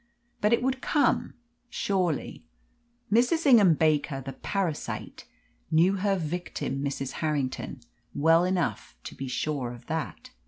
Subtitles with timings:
[0.41, 1.35] But it would come,
[1.69, 2.43] surely.
[3.11, 3.45] Mrs.
[3.45, 5.25] Ingham Baker, the parasite,
[5.69, 7.11] knew her victim, Mrs.
[7.21, 7.81] Harrington,
[8.15, 10.31] well enough to be sure of that.